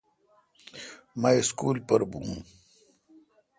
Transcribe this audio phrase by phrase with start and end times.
[1.21, 2.35] مہ سکول پر بھوں۔